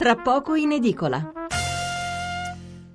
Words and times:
tra 0.00 0.16
poco 0.16 0.54
in 0.54 0.72
edicola. 0.72 1.30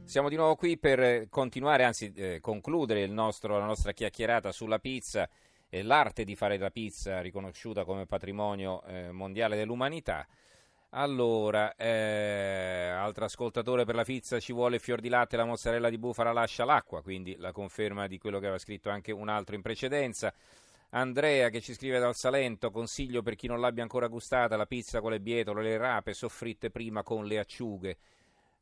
Siamo 0.05 0.27
di 0.27 0.35
nuovo 0.35 0.55
qui 0.55 0.75
per 0.79 1.29
continuare, 1.29 1.83
anzi 1.83 2.11
eh, 2.15 2.39
concludere 2.41 3.05
nostro, 3.05 3.59
la 3.59 3.65
nostra 3.65 3.91
chiacchierata 3.91 4.51
sulla 4.51 4.79
pizza 4.79 5.29
e 5.69 5.83
l'arte 5.83 6.23
di 6.23 6.35
fare 6.35 6.57
la 6.57 6.71
pizza 6.71 7.21
riconosciuta 7.21 7.85
come 7.85 8.07
patrimonio 8.07 8.81
eh, 8.85 9.11
mondiale 9.11 9.55
dell'umanità. 9.55 10.25
Allora, 10.93 11.75
eh, 11.75 12.87
altro 12.87 13.25
ascoltatore 13.25 13.85
per 13.85 13.93
la 13.93 14.03
pizza 14.03 14.39
ci 14.39 14.51
vuole 14.51 14.79
fior 14.79 14.99
di 14.99 15.09
latte, 15.09 15.37
la 15.37 15.45
mozzarella 15.45 15.91
di 15.91 15.99
bufala 15.99 16.31
lascia 16.31 16.65
l'acqua, 16.65 17.03
quindi 17.03 17.35
la 17.37 17.51
conferma 17.51 18.07
di 18.07 18.17
quello 18.17 18.39
che 18.39 18.45
aveva 18.45 18.59
scritto 18.59 18.89
anche 18.89 19.11
un 19.11 19.29
altro 19.29 19.53
in 19.53 19.61
precedenza. 19.61 20.33
Andrea 20.95 21.49
che 21.49 21.59
ci 21.59 21.73
scrive 21.73 21.99
dal 21.99 22.15
Salento, 22.15 22.71
consiglio 22.71 23.21
per 23.21 23.35
chi 23.35 23.47
non 23.47 23.59
l'abbia 23.59 23.83
ancora 23.83 24.07
gustata 24.07 24.55
la 24.55 24.65
pizza 24.65 25.01
con 25.01 25.11
le 25.11 25.19
bietole, 25.19 25.61
le 25.61 25.75
rape 25.75 26.13
soffritte 26.13 26.71
prima 26.71 27.03
con 27.03 27.25
le 27.25 27.37
acciughe. 27.37 27.97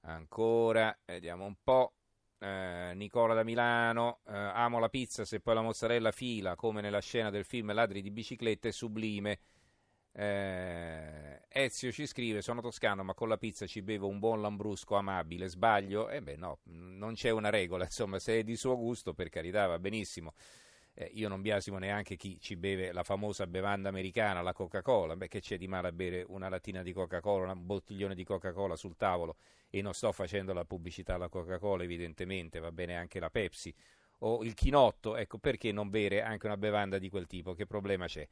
Ancora, 0.01 0.97
vediamo 1.05 1.45
un 1.45 1.55
po'. 1.63 1.93
Eh, 2.39 2.93
Nicola 2.95 3.35
da 3.35 3.43
Milano, 3.43 4.21
eh, 4.27 4.33
amo 4.33 4.79
la 4.79 4.89
pizza 4.89 5.25
se 5.25 5.41
poi 5.41 5.53
la 5.53 5.61
mozzarella 5.61 6.11
fila 6.11 6.55
come 6.55 6.81
nella 6.81 6.99
scena 7.01 7.29
del 7.29 7.45
film 7.45 7.71
Ladri 7.71 8.01
di 8.01 8.09
biciclette 8.09 8.69
è 8.69 8.71
sublime. 8.71 9.39
Eh, 10.11 11.39
Ezio 11.47 11.91
ci 11.91 12.07
scrive: 12.07 12.41
Sono 12.41 12.61
toscano, 12.61 13.03
ma 13.03 13.13
con 13.13 13.29
la 13.29 13.37
pizza 13.37 13.67
ci 13.67 13.83
bevo 13.83 14.07
un 14.07 14.17
buon 14.17 14.41
lambrusco 14.41 14.95
amabile. 14.95 15.47
Sbaglio? 15.49 16.09
Eh 16.09 16.21
beh, 16.23 16.37
no, 16.37 16.57
non 16.63 17.13
c'è 17.13 17.29
una 17.29 17.51
regola. 17.51 17.83
Insomma, 17.83 18.17
se 18.17 18.39
è 18.39 18.43
di 18.43 18.55
suo 18.55 18.75
gusto, 18.75 19.13
per 19.13 19.29
carità, 19.29 19.67
va 19.67 19.77
benissimo. 19.77 20.33
Eh, 20.95 21.09
io 21.13 21.27
non 21.27 21.41
biasimo 21.41 21.79
neanche 21.79 22.15
chi 22.15 22.39
ci 22.39 22.55
beve 22.55 22.91
la 22.91 23.03
famosa 23.03 23.47
bevanda 23.47 23.89
americana, 23.89 24.41
la 24.41 24.53
Coca-Cola. 24.53 25.15
Beh, 25.15 25.27
che 25.27 25.39
c'è 25.39 25.57
di 25.57 25.67
male 25.67 25.87
a 25.87 25.91
bere 25.91 26.23
una 26.27 26.49
lattina 26.49 26.83
di 26.83 26.93
Coca-Cola, 26.93 27.51
un 27.51 27.65
bottiglione 27.65 28.13
di 28.13 28.23
Coca-Cola 28.23 28.75
sul 28.75 28.95
tavolo? 28.95 29.35
E 29.69 29.81
non 29.81 29.93
sto 29.93 30.11
facendo 30.11 30.53
la 30.53 30.65
pubblicità 30.65 31.15
alla 31.15 31.29
Coca-Cola, 31.29 31.83
evidentemente, 31.83 32.59
va 32.59 32.71
bene 32.71 32.95
anche 32.95 33.19
la 33.19 33.31
Pepsi 33.31 33.73
o 34.19 34.43
il 34.43 34.53
chinotto. 34.53 35.15
Ecco, 35.15 35.39
perché 35.39 35.71
non 35.71 35.89
bere 35.89 36.21
anche 36.21 36.45
una 36.45 36.57
bevanda 36.57 36.99
di 36.99 37.09
quel 37.09 37.25
tipo? 37.25 37.53
Che 37.53 37.65
problema 37.65 38.05
c'è? 38.05 38.27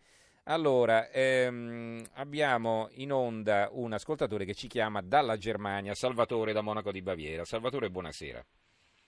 Allora, 0.46 1.09
ehm, 1.09 2.03
abbiamo 2.14 2.90
in 2.94 3.12
onda 3.12 3.70
un 3.72 3.94
ascoltatore 3.94 4.46
che 4.46 4.56
ci 4.56 4.68
chiama 4.68 5.02
dalla 5.02 5.38
Germania, 5.38 5.94
Salvatore 5.94 6.53
da 6.53 6.62
Monaco 6.62 6.92
di 6.92 7.02
Baviera. 7.02 7.44
Salvatore, 7.46 7.90
buonasera. 7.90 8.44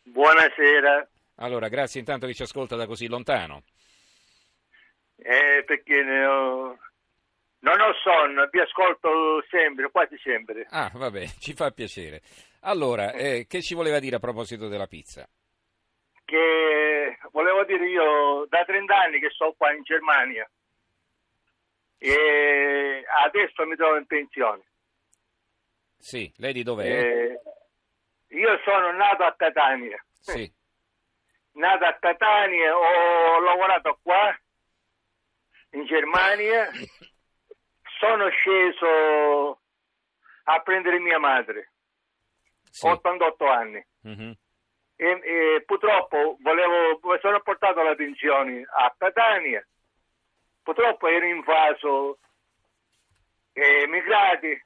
Buonasera. 0.04 1.08
Allora, 1.36 1.68
grazie 1.68 2.00
intanto 2.00 2.28
che 2.28 2.34
ci 2.34 2.44
ascolta 2.44 2.76
da 2.76 2.86
così 2.86 3.08
lontano. 3.08 3.64
Eh, 5.16 5.64
perché 5.66 6.00
ho... 6.26 6.78
non 7.60 7.80
ho 7.80 7.94
sonno, 8.04 8.48
vi 8.52 8.60
ascolto 8.60 9.44
sempre, 9.50 9.90
quasi 9.92 10.18
sempre. 10.22 10.68
Ah, 10.70 10.92
vabbè, 10.94 11.26
ci 11.40 11.54
fa 11.54 11.72
piacere. 11.72 12.22
Allora, 12.62 13.12
eh, 13.12 13.46
che 13.48 13.62
ci 13.62 13.74
voleva 13.74 14.00
dire 14.00 14.18
a 14.18 14.20
proposito 14.20 14.68
della 14.68 14.88
pizza? 14.88 15.28
Che 16.26 17.18
volevo 17.32 17.64
dire 17.66 17.88
io 17.90 18.46
da 18.48 18.64
30 18.64 18.98
anni 18.98 19.20
che 19.20 19.30
sto 19.30 19.54
qua 19.58 19.74
in 19.74 19.84
Germania 19.84 20.50
e 21.98 23.06
adesso 23.24 23.66
mi 23.66 23.76
trovo 23.78 23.98
in 23.98 24.06
pensione. 24.06 24.64
Sì, 25.98 26.30
lei 26.38 26.52
di 26.52 26.64
dov'è? 26.64 26.86
Eh, 26.86 27.42
io 28.36 28.60
sono 28.66 28.92
nato 28.92 29.24
a 29.24 29.34
Catania. 29.38 30.04
Sì. 30.20 30.52
Nato 31.64 31.86
a 31.86 31.94
Catania, 31.98 32.76
ho 32.76 33.40
lavorato 33.40 33.98
qua 34.02 34.38
in 35.72 35.86
Germania, 35.86 36.70
sono 38.00 38.28
sceso 38.28 39.62
a 40.44 40.60
prendere 40.60 41.00
mia 41.00 41.20
madre, 41.20 41.72
sì. 42.70 42.86
88 42.86 43.48
anni. 43.48 43.88
Mhm. 44.02 44.34
E, 44.98 45.06
e 45.06 45.64
purtroppo 45.66 46.36
volevo, 46.42 47.00
mi 47.02 47.18
sono 47.22 47.40
portato 47.40 47.80
alla 47.80 47.96
pensione 47.96 48.68
a 48.70 48.94
Catania, 48.98 49.66
purtroppo 50.62 51.08
ero 51.08 51.26
invaso 51.26 52.20
emigrati 53.54 54.66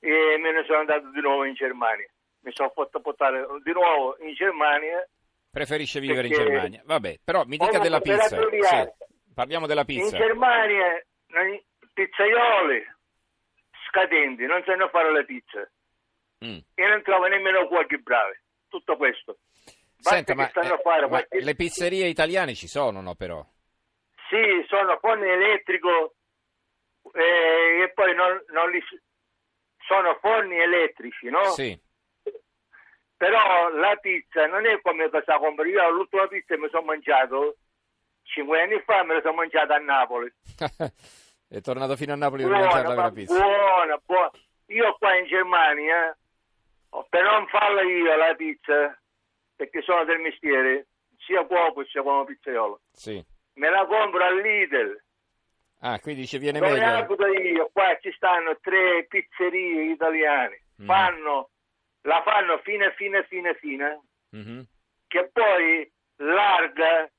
e 0.00 0.36
me 0.36 0.50
ne 0.50 0.64
sono 0.64 0.80
andato 0.80 1.10
di 1.10 1.20
nuovo 1.20 1.44
in 1.44 1.54
Germania. 1.54 2.08
Mi 2.40 2.52
sono 2.52 2.70
fatto 2.70 3.00
portare 3.00 3.46
di 3.62 3.70
nuovo 3.70 4.16
in 4.18 4.34
Germania. 4.34 5.08
Preferisce 5.54 6.00
vivere 6.00 6.26
Perché- 6.28 6.42
in 6.42 6.48
Germania. 6.48 6.82
Vabbè, 6.84 7.18
però 7.22 7.44
mi 7.46 7.56
dica 7.56 7.78
della 7.78 8.00
pizza. 8.00 8.36
Sì. 8.36 8.92
Parliamo 9.32 9.66
della 9.68 9.80
In 9.82 9.86
pizza. 9.86 10.16
Germania 10.16 10.96
i 10.96 11.64
pizzaioli 11.92 12.84
scadenti 13.88 14.44
non 14.46 14.62
sanno 14.66 14.88
fare 14.88 15.12
la 15.12 15.22
pizza 15.22 15.60
Mm. 16.44 16.58
e 16.74 16.86
non 16.88 17.02
trovo 17.02 17.26
nemmeno 17.26 17.66
cuochi 17.68 18.00
bravi. 18.02 18.36
Tutto 18.68 18.96
questo. 18.96 19.38
Senta, 19.98 20.34
ma, 20.34 20.50
eh, 20.50 20.68
ma 20.68 21.06
qualche- 21.08 21.40
le 21.40 21.54
pizzerie 21.54 22.06
italiane 22.08 22.54
ci 22.54 22.66
sono, 22.66 23.00
no, 23.00 23.14
però? 23.14 23.42
Sì, 24.28 24.64
sono 24.68 24.98
forni 25.00 25.28
elettrico 25.30 26.16
eh, 27.14 27.82
e 27.84 27.92
poi 27.94 28.14
non, 28.14 28.42
non 28.48 28.70
li 28.70 28.82
sono 29.86 30.18
forni 30.20 30.58
elettrici, 30.58 31.28
no? 31.30 31.44
Sì. 31.50 31.78
Però 33.24 33.70
la 33.70 33.96
pizza 34.02 34.44
non 34.46 34.66
è 34.66 34.78
come 34.82 35.08
cosa 35.08 35.38
compro. 35.38 35.64
Io 35.64 35.88
l'ultima 35.88 36.26
pizza 36.26 36.58
mi 36.58 36.68
sono 36.70 36.84
mangiato 36.84 37.56
cinque 38.22 38.60
anni 38.60 38.78
fa, 38.84 39.02
me 39.02 39.14
la 39.14 39.20
sono 39.22 39.32
mangiata 39.36 39.76
a 39.76 39.78
Napoli. 39.78 40.30
È 41.48 41.60
tornato 41.62 41.96
fino 41.96 42.12
a 42.12 42.16
Napoli 42.16 42.42
per 42.42 42.52
mangiare 42.52 42.82
la 42.88 42.94
Buona, 42.94 43.10
pizza. 43.12 43.34
buona, 43.40 43.96
buona. 44.04 44.30
Io 44.66 44.96
qua 44.98 45.16
in 45.16 45.24
Germania, 45.26 46.14
per 47.08 47.22
non 47.22 47.46
farla 47.46 47.80
io 47.82 48.14
la 48.14 48.34
pizza, 48.34 49.00
perché 49.56 49.80
sono 49.82 50.04
del 50.04 50.18
mestiere, 50.18 50.88
sia 51.24 51.44
cuoco 51.46 51.82
sia 51.86 52.02
come 52.02 52.24
pizzaiolo, 52.24 52.80
Sì. 52.92 53.24
me 53.54 53.70
la 53.70 53.86
compro 53.86 54.22
al 54.22 54.36
Lidl. 54.36 55.02
Ah, 55.80 55.98
quindi 56.00 56.26
ci 56.26 56.36
viene 56.38 56.58
Dove 56.58 56.72
meglio. 56.72 56.86
abito 56.96 57.26
io, 57.28 57.70
qua 57.72 57.96
ci 58.00 58.12
stanno 58.12 58.58
tre 58.60 59.06
pizzerie 59.06 59.92
italiane, 59.92 60.62
Mm. 60.82 60.86
fanno, 60.86 61.50
la 62.06 62.22
fanno 62.24 62.58
fine, 62.62 62.92
fine, 62.96 63.24
fine, 63.24 63.54
fine, 63.56 64.00
Mhm. 64.30 64.66
che 65.06 65.30
poi 65.32 65.90
larga, 66.16 67.10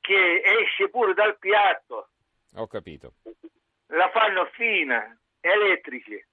che 0.00 0.42
esce 0.62 0.88
pure 0.90 1.14
dal 1.14 1.38
piatto, 1.38 2.08
Ho 2.56 2.66
capito. 2.66 3.14
la 3.88 4.10
fanno 4.12 4.46
fina, 4.52 5.16
elettrici. 5.40 6.24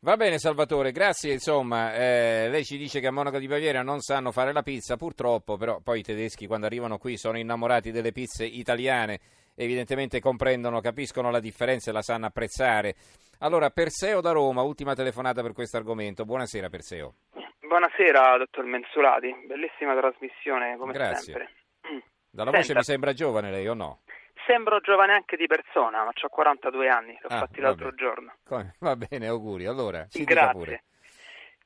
Va 0.00 0.16
bene 0.16 0.38
Salvatore, 0.38 0.92
grazie. 0.92 1.32
Insomma, 1.32 1.92
eh, 1.94 2.48
lei 2.50 2.64
ci 2.64 2.76
dice 2.76 3.00
che 3.00 3.08
a 3.08 3.10
Monaco 3.12 3.38
di 3.38 3.48
Baviera 3.48 3.82
non 3.82 3.98
sanno 4.00 4.30
fare 4.30 4.52
la 4.52 4.62
pizza, 4.62 4.96
purtroppo, 4.96 5.56
però 5.56 5.80
poi 5.80 6.00
i 6.00 6.02
tedeschi 6.04 6.46
quando 6.46 6.66
arrivano 6.66 6.98
qui 6.98 7.16
sono 7.16 7.36
innamorati 7.36 7.90
delle 7.90 8.12
pizze 8.12 8.44
italiane, 8.46 9.18
evidentemente 9.56 10.20
comprendono, 10.20 10.80
capiscono 10.80 11.30
la 11.32 11.40
differenza 11.40 11.90
e 11.90 11.94
la 11.94 12.02
sanno 12.02 12.26
apprezzare. 12.26 12.94
Allora, 13.40 13.70
Perseo 13.70 14.20
da 14.20 14.32
Roma, 14.32 14.62
ultima 14.62 14.94
telefonata 14.94 15.42
per 15.42 15.52
questo 15.52 15.76
argomento. 15.76 16.24
Buonasera 16.24 16.68
Perseo. 16.68 17.14
Buonasera, 17.60 18.36
dottor 18.38 18.64
Mensolati. 18.64 19.32
Bellissima 19.46 19.94
trasmissione, 19.94 20.76
come 20.76 20.92
Grazie. 20.92 21.32
sempre. 21.32 21.52
Dalla 22.30 22.50
Senta. 22.50 22.58
voce 22.58 22.74
mi 22.74 22.82
sembra 22.82 23.12
giovane 23.12 23.50
lei 23.50 23.68
o 23.68 23.74
no? 23.74 24.00
Sembro 24.46 24.80
giovane 24.80 25.12
anche 25.12 25.36
di 25.36 25.46
persona, 25.46 26.02
ma 26.04 26.10
ho 26.10 26.28
42 26.28 26.88
anni, 26.88 27.16
l'ho 27.20 27.28
Ah, 27.28 27.38
fatti 27.40 27.60
l'altro 27.60 27.94
giorno. 27.94 28.34
Come? 28.44 28.74
Va 28.80 28.96
bene, 28.96 29.26
auguri. 29.28 29.66
Allora, 29.66 30.06
ci 30.08 30.24
dica 30.24 30.50
pure. 30.50 30.64
Grazie. 30.70 30.84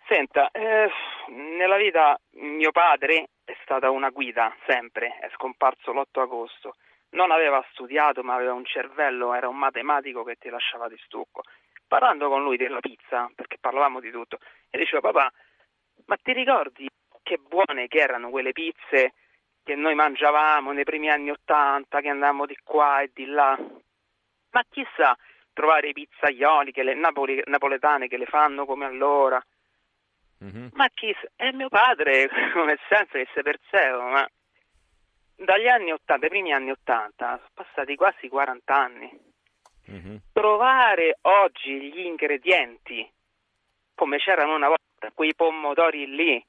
Senta, 0.08 0.50
eh, 0.50 0.90
nella 1.56 1.76
vita 1.76 2.18
mio 2.32 2.70
padre 2.72 3.28
è 3.44 3.56
stata 3.62 3.88
una 3.90 4.10
guida, 4.10 4.54
sempre, 4.66 5.16
è 5.20 5.30
scomparso 5.34 5.92
l'8 5.92 6.20
agosto. 6.20 6.74
Non 7.10 7.30
aveva 7.30 7.64
studiato, 7.72 8.22
ma 8.22 8.34
aveva 8.34 8.52
un 8.52 8.64
cervello, 8.64 9.32
era 9.34 9.48
un 9.48 9.56
matematico 9.56 10.22
che 10.24 10.36
ti 10.36 10.48
lasciava 10.48 10.88
di 10.88 10.96
stucco. 11.04 11.42
Parlando 11.92 12.30
con 12.30 12.42
lui 12.42 12.56
della 12.56 12.80
pizza, 12.80 13.30
perché 13.34 13.58
parlavamo 13.60 14.00
di 14.00 14.10
tutto, 14.10 14.38
e 14.70 14.78
diceva 14.78 15.12
papà, 15.12 15.30
ma 16.06 16.16
ti 16.16 16.32
ricordi 16.32 16.88
che 17.22 17.36
buone 17.36 17.86
che 17.86 17.98
erano 17.98 18.30
quelle 18.30 18.52
pizze 18.52 19.12
che 19.62 19.74
noi 19.74 19.94
mangiavamo 19.94 20.72
nei 20.72 20.84
primi 20.84 21.10
anni 21.10 21.30
Ottanta, 21.30 22.00
che 22.00 22.08
andavamo 22.08 22.46
di 22.46 22.56
qua 22.64 23.02
e 23.02 23.10
di 23.12 23.26
là? 23.26 23.58
Ma 24.52 24.64
chissà, 24.70 25.14
trovare 25.52 25.88
i 25.88 25.92
pizzaioli, 25.92 26.72
che 26.72 26.82
le 26.82 26.94
napoli- 26.94 27.42
napoletane 27.44 28.08
che 28.08 28.16
le 28.16 28.24
fanno 28.24 28.64
come 28.64 28.86
allora. 28.86 29.44
Mhm. 30.38 30.70
Ma 30.72 30.88
chi 30.94 31.12
s- 31.12 31.28
è 31.36 31.50
mio 31.50 31.68
padre, 31.68 32.26
come 32.54 32.78
sempre, 32.88 33.24
disse 33.24 33.42
Perseo, 33.42 34.00
ma 34.00 34.26
dagli 35.36 35.68
anni 35.68 35.92
80, 35.92 36.24
i 36.24 36.30
primi 36.30 36.54
anni 36.54 36.70
80, 36.70 37.36
sono 37.36 37.48
passati 37.52 37.94
quasi 37.96 38.28
40 38.28 38.74
anni. 38.74 39.30
Mhm. 39.86 40.20
Trovare 40.32 41.18
oggi 41.22 41.90
gli 41.90 42.00
ingredienti 42.00 43.10
come 43.94 44.18
c'erano 44.18 44.54
una 44.54 44.68
volta, 44.68 45.10
quei 45.14 45.34
pomodori 45.34 46.06
lì, 46.06 46.44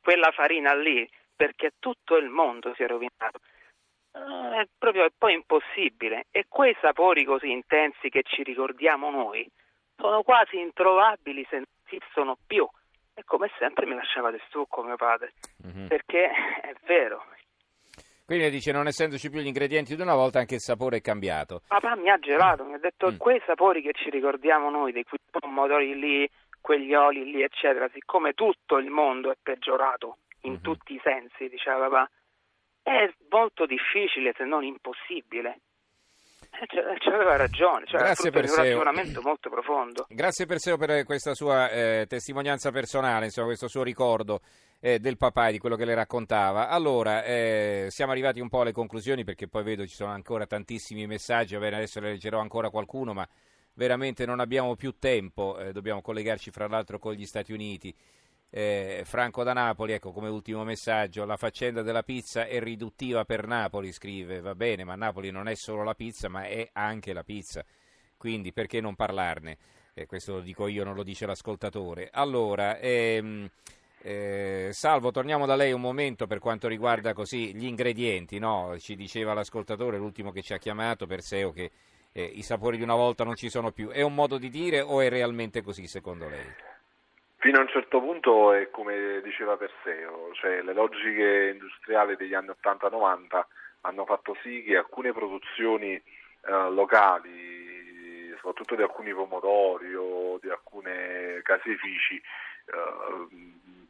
quella 0.00 0.30
farina 0.32 0.74
lì, 0.74 1.08
perché 1.34 1.72
tutto 1.78 2.16
il 2.16 2.28
mondo 2.28 2.72
si 2.74 2.82
è 2.82 2.86
rovinato. 2.86 3.40
Eh, 4.12 4.60
È 4.60 4.68
proprio 4.78 5.04
è 5.04 5.10
poi 5.16 5.34
impossibile. 5.34 6.26
E 6.30 6.46
quei 6.48 6.76
sapori 6.80 7.24
così 7.24 7.50
intensi 7.50 8.08
che 8.08 8.22
ci 8.22 8.42
ricordiamo 8.42 9.10
noi 9.10 9.48
sono 9.96 10.22
quasi 10.22 10.58
introvabili 10.58 11.46
se 11.48 11.56
non 11.56 11.64
esistono 11.86 12.36
più. 12.46 12.68
E 13.14 13.24
come 13.24 13.50
sempre 13.58 13.86
mi 13.86 13.94
lasciava 13.94 14.30
del 14.30 14.42
succo 14.48 14.82
mio 14.82 14.96
padre, 14.96 15.32
mm-hmm. 15.66 15.86
perché 15.86 16.30
è 16.62 16.74
vero. 16.84 17.24
Quindi 18.32 18.48
dice, 18.48 18.72
non 18.72 18.86
essendoci 18.86 19.28
più 19.28 19.40
gli 19.40 19.46
ingredienti 19.46 19.94
di 19.94 20.00
una 20.00 20.14
volta, 20.14 20.38
anche 20.38 20.54
il 20.54 20.62
sapore 20.62 20.96
è 20.96 21.00
cambiato. 21.02 21.60
Papà 21.68 21.96
mi 21.96 22.08
ha 22.08 22.16
gelato, 22.18 22.64
mi 22.64 22.72
ha 22.72 22.78
detto, 22.78 23.12
mm. 23.12 23.16
quei 23.18 23.38
sapori 23.44 23.82
che 23.82 23.92
ci 23.92 24.08
ricordiamo 24.08 24.70
noi, 24.70 24.90
dei 24.90 25.04
pomodori 25.30 25.98
lì, 25.98 26.26
quegli 26.58 26.94
oli 26.94 27.30
lì, 27.30 27.42
eccetera, 27.42 27.90
siccome 27.92 28.32
tutto 28.32 28.78
il 28.78 28.88
mondo 28.88 29.30
è 29.30 29.36
peggiorato 29.42 30.16
in 30.44 30.52
mm-hmm. 30.52 30.62
tutti 30.62 30.94
i 30.94 31.00
sensi, 31.04 31.50
diceva 31.50 31.90
papà, 31.90 32.10
è 32.82 33.12
molto 33.28 33.66
difficile, 33.66 34.32
se 34.34 34.44
non 34.44 34.64
impossibile. 34.64 35.58
Eh, 36.60 37.10
aveva 37.12 37.36
ragione, 37.36 37.86
cioè 37.86 38.00
Grazie 38.00 38.30
per 38.30 38.44
un 38.44 38.54
ragionamento 38.54 39.20
molto 39.22 39.48
profondo. 39.48 40.06
Grazie 40.08 40.46
Perseo 40.46 40.76
per 40.76 41.04
questa 41.04 41.34
sua 41.34 41.70
eh, 41.70 42.06
testimonianza 42.06 42.70
personale, 42.70 43.26
insomma, 43.26 43.46
questo 43.46 43.68
suo 43.68 43.82
ricordo 43.82 44.40
eh, 44.80 44.98
del 44.98 45.16
papà 45.16 45.48
e 45.48 45.52
di 45.52 45.58
quello 45.58 45.76
che 45.76 45.84
le 45.84 45.94
raccontava. 45.94 46.68
Allora, 46.68 47.24
eh, 47.24 47.86
siamo 47.88 48.12
arrivati 48.12 48.40
un 48.40 48.48
po' 48.48 48.60
alle 48.60 48.72
conclusioni 48.72 49.24
perché 49.24 49.48
poi 49.48 49.62
vedo 49.62 49.86
ci 49.86 49.94
sono 49.94 50.12
ancora 50.12 50.46
tantissimi 50.46 51.06
messaggi, 51.06 51.56
bene, 51.56 51.76
adesso 51.76 52.00
ne 52.00 52.10
leggerò 52.10 52.38
ancora 52.38 52.68
qualcuno, 52.68 53.12
ma 53.12 53.26
veramente 53.74 54.26
non 54.26 54.40
abbiamo 54.40 54.76
più 54.76 54.98
tempo, 54.98 55.58
eh, 55.58 55.72
dobbiamo 55.72 56.02
collegarci 56.02 56.50
fra 56.50 56.68
l'altro 56.68 56.98
con 56.98 57.14
gli 57.14 57.24
Stati 57.24 57.52
Uniti. 57.52 57.94
Eh, 58.54 59.00
Franco 59.06 59.44
da 59.44 59.54
Napoli, 59.54 59.92
ecco 59.92 60.12
come 60.12 60.28
ultimo 60.28 60.62
messaggio, 60.62 61.24
la 61.24 61.38
faccenda 61.38 61.80
della 61.80 62.02
pizza 62.02 62.44
è 62.44 62.60
riduttiva 62.60 63.24
per 63.24 63.46
Napoli, 63.46 63.92
scrive, 63.92 64.42
va 64.42 64.54
bene, 64.54 64.84
ma 64.84 64.94
Napoli 64.94 65.30
non 65.30 65.48
è 65.48 65.54
solo 65.54 65.82
la 65.82 65.94
pizza, 65.94 66.28
ma 66.28 66.44
è 66.44 66.68
anche 66.74 67.14
la 67.14 67.22
pizza, 67.22 67.64
quindi 68.18 68.52
perché 68.52 68.82
non 68.82 68.94
parlarne? 68.94 69.56
Eh, 69.94 70.04
questo 70.04 70.34
lo 70.34 70.40
dico 70.40 70.66
io, 70.66 70.84
non 70.84 70.94
lo 70.94 71.02
dice 71.02 71.24
l'ascoltatore. 71.24 72.10
Allora, 72.12 72.78
ehm, 72.78 73.48
eh, 74.02 74.68
Salvo, 74.70 75.10
torniamo 75.12 75.46
da 75.46 75.56
lei 75.56 75.72
un 75.72 75.80
momento 75.80 76.26
per 76.26 76.38
quanto 76.38 76.68
riguarda 76.68 77.14
così 77.14 77.54
gli 77.54 77.64
ingredienti, 77.64 78.38
no? 78.38 78.76
ci 78.78 78.96
diceva 78.96 79.32
l'ascoltatore, 79.32 79.96
l'ultimo 79.96 80.30
che 80.30 80.42
ci 80.42 80.52
ha 80.52 80.58
chiamato, 80.58 81.06
Perseo, 81.06 81.52
che 81.52 81.70
eh, 82.12 82.22
i 82.22 82.42
sapori 82.42 82.76
di 82.76 82.82
una 82.82 82.96
volta 82.96 83.24
non 83.24 83.34
ci 83.34 83.48
sono 83.48 83.70
più. 83.70 83.88
È 83.88 84.02
un 84.02 84.14
modo 84.14 84.36
di 84.36 84.50
dire 84.50 84.82
o 84.82 85.00
è 85.00 85.08
realmente 85.08 85.62
così 85.62 85.86
secondo 85.86 86.28
lei? 86.28 86.71
Fino 87.42 87.58
a 87.58 87.62
un 87.62 87.68
certo 87.70 87.98
punto 87.98 88.52
è 88.52 88.70
come 88.70 89.20
diceva 89.20 89.56
Perseo, 89.56 90.30
cioè 90.34 90.62
le 90.62 90.72
logiche 90.72 91.50
industriali 91.52 92.14
degli 92.14 92.34
anni 92.34 92.50
80-90 92.62 93.44
hanno 93.80 94.04
fatto 94.04 94.36
sì 94.42 94.62
che 94.62 94.76
alcune 94.76 95.12
produzioni 95.12 95.94
eh, 95.94 96.70
locali, 96.70 98.32
soprattutto 98.36 98.76
di 98.76 98.82
alcuni 98.82 99.12
pomodori 99.12 99.92
o 99.92 100.38
di 100.40 100.50
alcune 100.50 101.40
caseifici, 101.42 102.14
eh, 102.14 103.26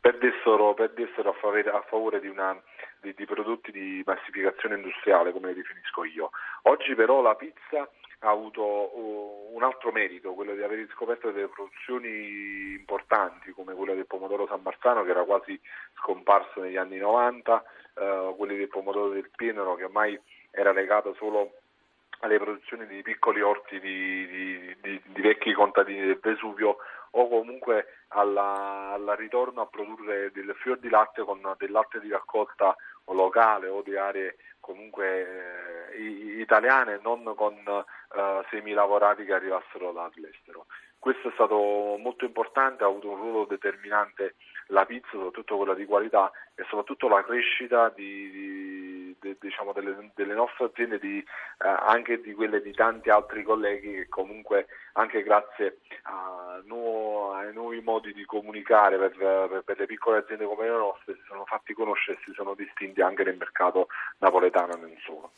perdessero, 0.01 0.73
perdessero 0.73 1.29
a, 1.29 1.35
favore, 1.35 1.69
a 1.69 1.83
favore 1.83 2.21
di, 2.21 2.29
una, 2.29 2.59
di, 3.03 3.13
di 3.13 3.27
prodotti 3.27 3.71
di 3.71 4.03
massificazione 4.07 4.77
industriale, 4.77 5.31
come 5.31 5.49
le 5.49 5.57
definisco 5.57 6.05
io. 6.05 6.31
Oggi 6.63 6.95
però 6.95 7.21
la 7.21 7.35
pizza 7.35 7.87
ha 8.25 8.31
avuto 8.31 8.63
uh, 8.63 9.51
un 9.53 9.63
altro 9.63 9.91
merito, 9.91 10.35
quello 10.35 10.55
di 10.55 10.63
aver 10.63 10.87
scoperto 10.93 11.31
delle 11.31 11.49
produzioni 11.49 12.75
importanti 12.79 13.51
come 13.51 13.75
quella 13.75 13.95
del 13.95 14.07
pomodoro 14.07 14.47
San 14.47 14.61
Marzano 14.63 15.03
che 15.05 15.11
era 15.11 15.25
quasi 15.25 15.61
scomparso 16.01 16.61
negli 16.61 16.77
anni 16.77 16.99
90, 16.99 17.65
uh, 17.95 18.37
quelli 18.37 18.57
del 18.57 18.69
pomodoro 18.69 19.11
del 19.11 19.29
Pienero 19.35 19.75
che 19.75 19.85
ormai 19.85 20.19
era 20.51 20.73
legato 20.73 21.15
solo 21.15 21.55
alle 22.21 22.39
produzioni 22.39 22.87
di 22.87 23.03
piccoli 23.03 23.41
orti 23.41 23.81
di, 23.81 24.27
di, 24.29 24.77
di, 24.81 25.03
di 25.05 25.21
vecchi 25.21 25.53
contadini 25.53 26.07
del 26.07 26.21
Vesuvio 26.23 26.77
o 27.15 27.29
comunque 27.29 27.87
alla, 28.09 29.15
ritorno 29.17 29.63
a 29.63 29.67
produrre 29.67 30.31
del 30.33 30.55
fior 30.57 30.79
di 30.79 30.89
latte 30.89 31.23
con 31.23 31.41
del 31.59 31.71
latte 31.71 32.01
di 32.01 32.11
raccolta 32.11 32.77
locale 33.07 33.69
o 33.69 33.83
di 33.83 33.97
aree 33.97 34.37
comunque 34.61 35.91
eh, 35.93 36.41
italiane, 36.41 37.01
non 37.03 37.35
con 37.35 37.55
eh, 37.57 38.45
semi 38.51 38.75
che 38.75 39.33
arrivassero 39.33 39.93
dall'estero. 39.93 40.67
Questo 40.99 41.29
è 41.29 41.33
stato 41.33 41.97
molto 41.99 42.25
importante, 42.25 42.85
ha 42.85 42.87
avuto 42.87 43.11
un 43.11 43.17
ruolo 43.17 43.45
determinante 43.45 44.37
la 44.69 44.87
pizza, 44.87 45.09
soprattutto 45.11 45.57
quella 45.57 45.75
di 45.75 45.85
qualità 45.85 46.31
e 46.55 46.63
soprattutto 46.69 47.09
la 47.09 47.25
crescita 47.25 47.89
di, 47.89 48.31
di, 48.31 49.17
de, 49.19 49.37
diciamo 49.41 49.73
delle, 49.73 50.13
delle, 50.15 50.35
nostre 50.35 50.67
aziende, 50.67 51.01
di, 51.01 51.19
eh, 51.19 51.69
anche 51.69 52.21
di 52.21 52.33
quelle 52.35 52.63
di 52.63 52.73
tanti 52.73 53.11
altri 53.11 53.43
colleghi 53.43 53.93
che 53.95 54.09
comunque 54.09 54.69
anche 54.93 55.23
grazie 55.23 55.79
nuovo, 56.67 57.33
ai 57.33 57.53
nuovi 57.53 57.81
modi 57.81 58.13
di 58.13 58.25
comunicare 58.25 58.99
per, 58.99 59.17
per, 59.17 59.63
per, 59.65 59.79
le 59.79 59.87
piccole 59.87 60.19
aziende 60.19 60.45
come 60.45 60.69
le 60.69 60.77
nostre 60.77 61.15
si 61.15 61.23
sono 61.27 61.45
fatti 61.45 61.75
conoscere 61.75 62.19
e 62.19 62.23
si 62.25 62.33
sono 62.35 62.55
distinti 62.55 63.01
anche 63.01 63.25
nel 63.25 63.37
mercato 63.37 63.89
napoletano 64.19 64.75
e 64.75 64.81
non 64.81 64.97
solo. 65.05 65.31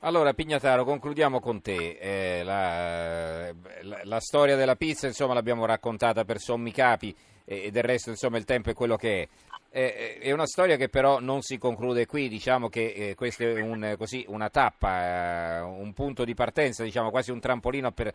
Allora 0.00 0.34
Pignataro, 0.34 0.84
concludiamo 0.84 1.40
con 1.40 1.62
te. 1.62 1.98
Eh, 1.98 2.44
la, 2.44 3.50
la, 3.82 4.00
la, 4.04 4.20
storia 4.20 4.56
della 4.56 4.76
pizza 4.76 5.06
insomma, 5.06 5.34
l'abbiamo 5.34 5.64
raccontata 5.64 6.24
per 6.24 6.38
sommi 6.38 6.70
capi 6.70 7.14
e, 7.44 7.64
e 7.64 7.70
del 7.70 7.82
resto 7.82 8.10
insomma, 8.10 8.36
il 8.36 8.44
tempo 8.44 8.70
è 8.70 8.74
quello 8.74 8.96
che 8.96 9.22
è. 9.22 9.28
Eh, 9.68 10.18
è 10.20 10.32
una 10.32 10.46
storia 10.46 10.76
che 10.76 10.88
però 10.88 11.20
non 11.20 11.42
si 11.42 11.58
conclude 11.58 12.06
qui, 12.06 12.28
diciamo 12.28 12.68
che 12.68 12.92
eh, 12.96 13.14
questa 13.14 13.44
è 13.44 13.60
un, 13.60 13.94
così, 13.98 14.24
una 14.28 14.48
tappa, 14.48 15.58
eh, 15.58 15.60
un 15.60 15.92
punto 15.92 16.24
di 16.24 16.34
partenza, 16.34 16.82
diciamo, 16.82 17.10
quasi 17.10 17.30
un 17.30 17.40
trampolino 17.40 17.90
per, 17.90 18.14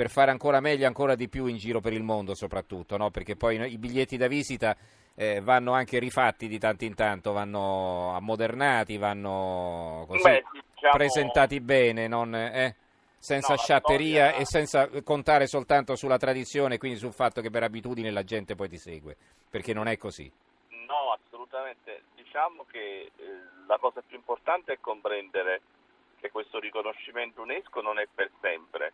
per, 0.00 0.10
fare 0.10 0.30
ancora 0.30 0.60
meglio, 0.60 0.86
ancora 0.86 1.14
di 1.14 1.28
più 1.28 1.46
in 1.46 1.56
giro 1.56 1.80
per 1.80 1.92
il 1.92 2.02
mondo 2.02 2.34
soprattutto, 2.34 2.96
no? 2.96 3.10
perché 3.10 3.36
poi 3.36 3.58
no, 3.58 3.66
i 3.66 3.76
biglietti 3.76 4.16
da 4.16 4.28
visita 4.28 4.74
eh, 5.14 5.40
vanno 5.40 5.72
anche 5.72 5.98
rifatti 5.98 6.48
di 6.48 6.58
tanto 6.58 6.84
in 6.84 6.94
tanto, 6.94 7.32
vanno 7.32 8.14
ammodernati, 8.14 8.96
vanno 8.96 10.04
così, 10.08 10.22
Beh, 10.22 10.44
diciamo... 10.74 10.92
presentati 10.96 11.60
bene, 11.60 12.08
non, 12.08 12.34
eh? 12.34 12.74
senza 13.18 13.52
no, 13.52 13.58
sciatteria 13.58 14.28
storia... 14.28 14.40
e 14.40 14.46
senza 14.46 14.88
contare 15.02 15.46
soltanto 15.46 15.94
sulla 15.96 16.16
tradizione, 16.16 16.78
quindi 16.78 16.98
sul 16.98 17.12
fatto 17.12 17.42
che 17.42 17.50
per 17.50 17.62
abitudine 17.62 18.10
la 18.10 18.24
gente 18.24 18.54
poi 18.54 18.70
ti 18.70 18.78
segue, 18.78 19.14
perché 19.50 19.74
non 19.74 19.86
è 19.86 19.98
così. 19.98 20.32
No, 20.86 21.12
assolutamente. 21.12 22.04
Diciamo 22.14 22.64
che 22.70 22.78
eh, 22.78 23.10
la 23.66 23.76
cosa 23.78 24.02
più 24.06 24.16
importante 24.16 24.72
è 24.72 24.78
comprendere 24.80 25.60
che 26.20 26.30
questo 26.30 26.58
riconoscimento 26.58 27.42
UNESCO 27.42 27.82
non 27.82 27.98
è 27.98 28.06
per 28.12 28.30
sempre, 28.40 28.92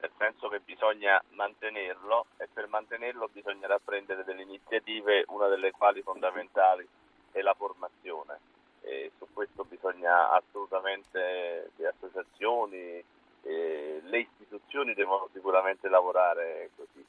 nel 0.00 0.10
senso 0.18 0.48
che 0.48 0.60
bisogna 0.60 1.22
mantenerlo 1.30 2.26
e 2.36 2.48
per 2.52 2.68
mantenerlo 2.68 3.28
bisognerà 3.32 3.78
prendere 3.78 4.24
delle 4.24 4.42
iniziative, 4.42 5.24
una 5.28 5.48
delle 5.48 5.70
quali 5.70 6.02
fondamentali 6.02 6.86
è 7.32 7.40
la 7.40 7.54
formazione. 7.54 8.38
E 8.82 9.12
su 9.16 9.26
questo 9.32 9.64
bisogna 9.64 10.30
assolutamente 10.30 11.70
le 11.76 11.86
associazioni, 11.86 13.02
eh, 13.42 14.00
le 14.02 14.18
istituzioni 14.18 14.94
devono 14.94 15.28
sicuramente 15.32 15.88
lavorare 15.88 16.70
così. 16.76 17.04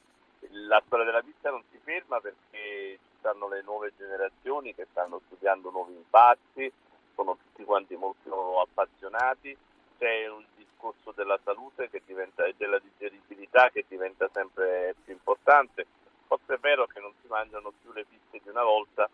La 0.68 0.82
storia 0.86 1.04
della 1.04 1.22
pista 1.22 1.50
non 1.50 1.62
si 1.70 1.78
ferma 1.82 2.20
perché 2.20 2.98
ci 3.02 3.16
stanno 3.18 3.48
le 3.48 3.62
nuove 3.62 3.92
generazioni 3.96 4.74
che 4.74 4.86
stanno 4.90 5.20
studiando 5.26 5.70
nuovi 5.70 5.94
impatti, 5.94 6.72
sono 7.14 7.36
tutti 7.36 7.64
quanti 7.64 7.96
molto 7.96 8.60
appassionati, 8.60 9.56
c'è 9.98 10.28
un 10.28 10.44
discorso 10.76 11.12
della 11.12 11.38
salute 11.42 11.88
e 11.90 12.54
della 12.56 12.78
digeribilità 12.78 13.70
che 13.70 13.84
diventa 13.88 14.28
sempre 14.32 14.94
più 15.02 15.14
importante. 15.14 15.86
Forse 16.26 16.54
è 16.54 16.58
vero 16.58 16.86
che 16.86 17.00
non 17.00 17.12
si 17.20 17.26
mangiano 17.28 17.72
più 17.80 17.92
le 17.92 18.04
piste 18.04 18.40
di 18.42 18.48
una 18.48 18.62
volta, 18.62 19.08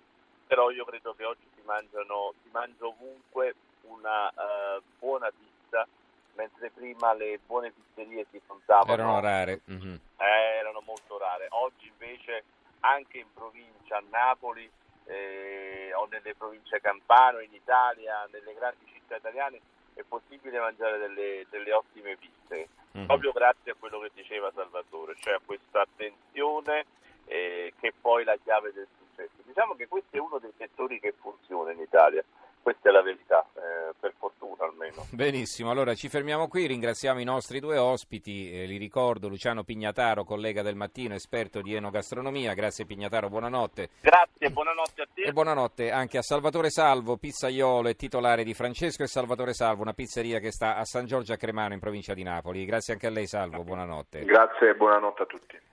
però 0.46 0.70
io 0.70 0.84
credo 0.84 1.14
che 1.14 1.24
oggi 1.24 1.46
si, 1.54 1.62
mangiano, 1.64 2.34
si 2.42 2.48
mangia 2.50 2.86
ovunque 2.86 3.54
una 3.82 4.28
uh, 4.28 4.82
buona 4.98 5.30
pizza 5.30 5.86
mentre 6.34 6.70
prima 6.70 7.12
le 7.14 7.38
buone 7.46 7.70
pizzerie 7.72 8.26
si 8.30 8.40
contavano. 8.46 8.92
Erano 8.92 9.20
rare. 9.20 9.60
Mm-hmm. 9.70 9.94
Eh, 10.16 10.56
erano 10.58 10.80
molto 10.80 11.18
rare. 11.18 11.46
Oggi 11.50 11.86
invece 11.86 12.44
anche 12.80 13.18
in 13.18 13.32
provincia, 13.32 13.98
a 13.98 14.02
Napoli 14.10 14.68
eh, 15.04 15.92
o 15.94 16.06
nelle 16.10 16.34
province 16.34 16.80
campane, 16.80 17.44
in 17.44 17.52
Italia, 17.52 18.26
nelle 18.30 18.54
grandi 18.54 18.86
città 18.92 19.16
italiane 19.16 19.60
è 19.94 20.02
possibile 20.02 20.58
mangiare 20.58 20.98
delle, 20.98 21.46
delle 21.50 21.72
ottime 21.72 22.16
piste, 22.16 22.68
mm-hmm. 22.96 23.06
proprio 23.06 23.32
grazie 23.32 23.72
a 23.72 23.76
quello 23.78 24.00
che 24.00 24.10
diceva 24.14 24.52
Salvatore, 24.54 25.14
cioè 25.18 25.34
a 25.34 25.40
questa 25.44 25.82
attenzione 25.82 26.86
eh, 27.26 27.72
che 27.78 27.88
è 27.88 27.92
poi 27.98 28.24
la 28.24 28.36
chiave 28.42 28.72
del 28.72 28.86
successo. 28.98 29.42
Diciamo 29.44 29.74
che 29.74 29.88
questo 29.88 30.16
è 30.16 30.20
uno 30.20 30.38
dei 30.38 30.52
settori 30.56 31.00
che 31.00 31.14
funziona 31.18 31.72
in 31.72 31.80
Italia 31.80 32.24
questa 32.62 32.88
è 32.88 32.92
la 32.92 33.02
verità, 33.02 33.44
eh, 33.54 33.92
per 33.98 34.14
fortuna 34.16 34.64
almeno. 34.64 35.06
Benissimo, 35.10 35.70
allora 35.70 35.94
ci 35.94 36.08
fermiamo 36.08 36.48
qui, 36.48 36.66
ringraziamo 36.66 37.20
i 37.20 37.24
nostri 37.24 37.60
due 37.60 37.76
ospiti, 37.76 38.52
eh, 38.52 38.66
li 38.66 38.76
ricordo 38.76 39.28
Luciano 39.28 39.64
Pignataro, 39.64 40.24
collega 40.24 40.62
del 40.62 40.76
mattino, 40.76 41.14
esperto 41.14 41.60
di 41.60 41.74
enogastronomia, 41.74 42.54
grazie 42.54 42.86
Pignataro, 42.86 43.28
buonanotte. 43.28 43.88
Grazie, 44.00 44.50
buonanotte 44.50 45.02
a 45.02 45.08
te. 45.12 45.22
E 45.22 45.32
buonanotte 45.32 45.90
anche 45.90 46.18
a 46.18 46.22
Salvatore 46.22 46.70
Salvo, 46.70 47.16
pizzaiolo 47.16 47.88
e 47.88 47.96
titolare 47.96 48.44
di 48.44 48.54
Francesco 48.54 49.02
e 49.02 49.08
Salvatore 49.08 49.52
Salvo, 49.52 49.82
una 49.82 49.92
pizzeria 49.92 50.38
che 50.38 50.52
sta 50.52 50.76
a 50.76 50.84
San 50.84 51.06
Giorgio 51.06 51.32
a 51.32 51.36
Cremano 51.36 51.74
in 51.74 51.80
provincia 51.80 52.14
di 52.14 52.22
Napoli. 52.22 52.64
Grazie 52.64 52.94
anche 52.94 53.06
a 53.06 53.10
lei 53.10 53.26
Salvo, 53.26 53.62
buonanotte. 53.64 54.24
Grazie 54.24 54.70
e 54.70 54.74
buonanotte 54.74 55.22
a 55.22 55.26
tutti. 55.26 55.70